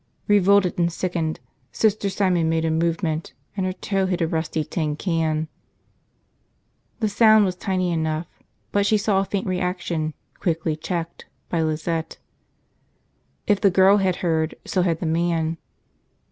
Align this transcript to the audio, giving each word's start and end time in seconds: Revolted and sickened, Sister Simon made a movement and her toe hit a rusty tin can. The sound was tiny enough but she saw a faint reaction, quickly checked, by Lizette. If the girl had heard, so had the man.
Revolted 0.27 0.79
and 0.79 0.91
sickened, 0.91 1.39
Sister 1.71 2.09
Simon 2.09 2.49
made 2.49 2.65
a 2.65 2.71
movement 2.71 3.33
and 3.55 3.67
her 3.67 3.73
toe 3.73 4.07
hit 4.07 4.19
a 4.19 4.27
rusty 4.27 4.63
tin 4.63 4.95
can. 4.95 5.47
The 7.01 7.07
sound 7.07 7.45
was 7.45 7.55
tiny 7.55 7.91
enough 7.91 8.25
but 8.71 8.87
she 8.87 8.97
saw 8.97 9.19
a 9.19 9.25
faint 9.25 9.45
reaction, 9.45 10.15
quickly 10.39 10.75
checked, 10.75 11.27
by 11.49 11.61
Lizette. 11.61 12.17
If 13.45 13.61
the 13.61 13.69
girl 13.69 13.97
had 13.97 14.15
heard, 14.25 14.55
so 14.65 14.81
had 14.81 15.01
the 15.01 15.05
man. 15.05 15.59